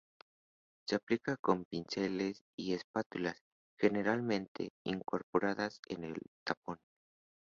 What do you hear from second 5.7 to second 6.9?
en el tapón.